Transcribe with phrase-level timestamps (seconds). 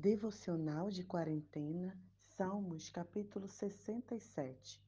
[0.00, 2.00] Devocional de Quarentena,
[2.36, 4.80] Salmos, capítulo 67.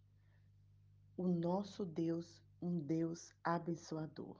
[1.17, 4.37] O nosso Deus, um Deus abençoador.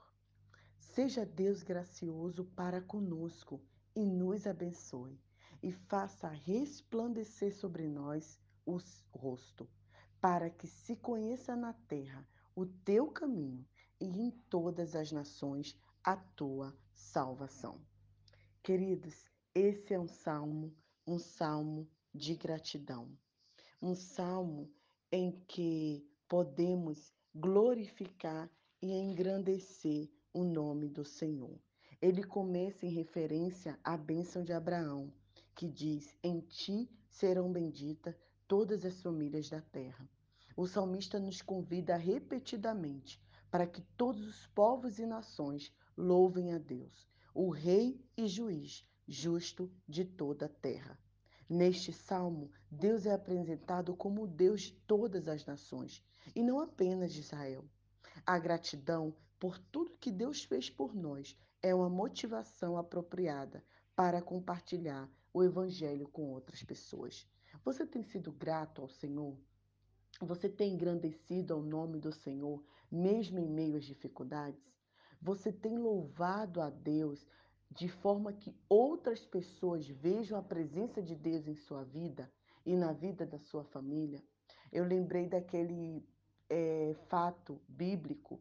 [0.79, 3.61] Seja Deus gracioso para conosco
[3.93, 5.19] e nos abençoe,
[5.61, 8.77] e faça resplandecer sobre nós o
[9.13, 9.69] rosto,
[10.21, 12.25] para que se conheça na terra
[12.55, 13.67] o teu caminho
[13.99, 17.77] e em todas as nações a tua salvação.
[18.63, 20.73] Queridos, esse é um salmo,
[21.05, 23.11] um salmo de gratidão.
[23.81, 24.71] Um salmo
[25.11, 28.49] em que podemos glorificar
[28.81, 31.59] e engrandecer o nome do Senhor.
[32.01, 35.13] Ele começa em referência à bênção de Abraão,
[35.53, 38.15] que diz: Em ti serão benditas
[38.47, 40.09] todas as famílias da terra.
[40.55, 47.05] O salmista nos convida repetidamente para que todos os povos e nações louvem a Deus,
[47.33, 50.97] o Rei e Juiz, justo de toda a terra.
[51.49, 56.01] Neste salmo, Deus é apresentado como Deus de todas as nações
[56.33, 57.65] e não apenas de Israel.
[58.25, 65.11] A gratidão por tudo que Deus fez por nós é uma motivação apropriada para compartilhar
[65.33, 67.27] o Evangelho com outras pessoas.
[67.65, 69.37] Você tem sido grato ao Senhor?
[70.21, 74.71] Você tem engrandecido ao nome do Senhor, mesmo em meio às dificuldades?
[75.21, 77.27] Você tem louvado a Deus
[77.71, 82.31] de forma que outras pessoas vejam a presença de Deus em sua vida
[82.65, 84.21] e na vida da sua família.
[84.71, 86.05] Eu lembrei daquele
[86.49, 88.39] é, fato bíblico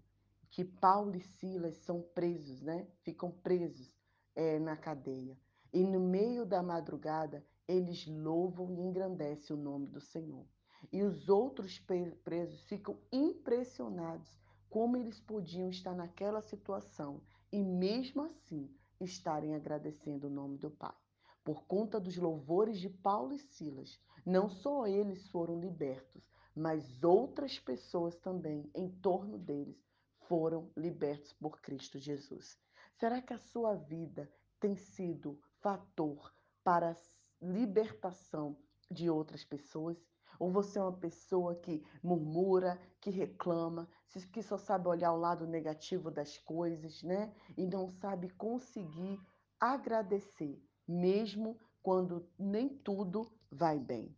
[0.51, 2.89] que Paulo e Silas são presos, né?
[3.03, 3.93] Ficam presos
[4.35, 5.39] é, na cadeia.
[5.73, 10.45] E no meio da madrugada, eles louvam e engrandecem o nome do Senhor.
[10.91, 11.79] E os outros
[12.25, 17.21] presos ficam impressionados como eles podiam estar naquela situação
[17.53, 18.69] e mesmo assim
[19.01, 20.95] estarem agradecendo o nome do Pai.
[21.43, 26.23] Por conta dos louvores de Paulo e Silas, não só eles foram libertos,
[26.55, 29.83] mas outras pessoas também em torno deles
[30.29, 32.59] foram libertos por Cristo Jesus.
[32.99, 34.31] Será que a sua vida
[34.61, 36.33] tem sido fator
[36.63, 36.97] para a
[37.41, 38.57] libertação
[38.91, 39.97] de outras pessoas?
[40.41, 43.87] Ou você é uma pessoa que murmura, que reclama,
[44.33, 47.31] que só sabe olhar o lado negativo das coisas, né?
[47.59, 49.21] E não sabe conseguir
[49.61, 50.59] agradecer,
[50.89, 54.17] mesmo quando nem tudo vai bem.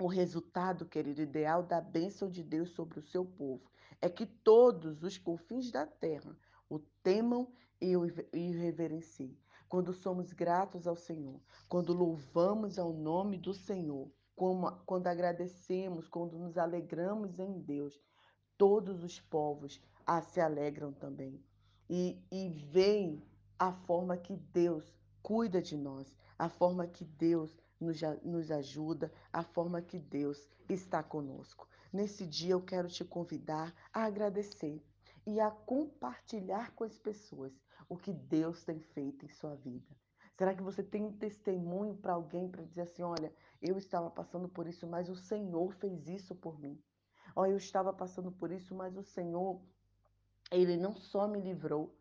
[0.00, 3.68] O resultado, querido, ideal da bênção de Deus sobre o seu povo
[4.00, 6.36] é que todos os confins da terra
[6.68, 9.36] o temam e o reverenciem.
[9.68, 16.38] Quando somos gratos ao Senhor, quando louvamos ao nome do Senhor, como, quando agradecemos, quando
[16.38, 18.00] nos alegramos em Deus,
[18.56, 21.42] todos os povos ah, se alegram também.
[21.88, 23.22] E, e veem
[23.58, 29.42] a forma que Deus cuida de nós, a forma que Deus nos, nos ajuda, a
[29.42, 31.68] forma que Deus está conosco.
[31.92, 34.84] Nesse dia eu quero te convidar a agradecer
[35.26, 37.52] e a compartilhar com as pessoas
[37.88, 39.96] o que Deus tem feito em sua vida.
[40.36, 44.48] Será que você tem um testemunho para alguém para dizer assim: olha, eu estava passando
[44.48, 46.80] por isso, mas o Senhor fez isso por mim.
[47.36, 49.60] Olha, eu estava passando por isso, mas o Senhor,
[50.50, 51.96] Ele não só me livrou,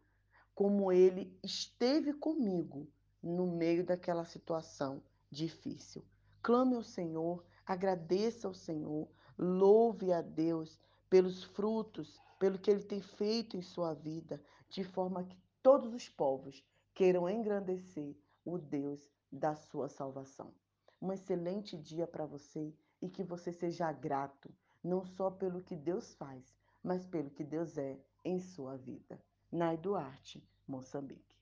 [0.56, 2.88] como Ele esteve comigo
[3.22, 6.04] no meio daquela situação difícil.
[6.42, 9.08] Clame ao Senhor, agradeça ao Senhor,
[9.38, 10.80] louve a Deus
[11.10, 16.10] pelos frutos, pelo que Ele tem feito em sua vida, de forma que todos os
[16.10, 18.16] povos queiram engrandecer
[18.46, 20.54] o Deus da sua salvação.
[21.02, 26.14] Um excelente dia para você e que você seja grato, não só pelo que Deus
[26.14, 29.22] faz, mas pelo que Deus é em sua vida.
[29.52, 31.33] Nai Duarte, Moçambique.